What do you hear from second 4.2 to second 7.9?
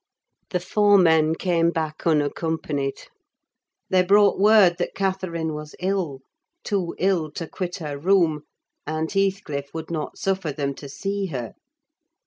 word that Catherine was ill: too ill to quit